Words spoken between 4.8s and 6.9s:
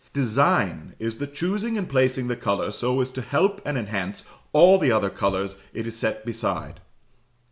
other colours it is set beside.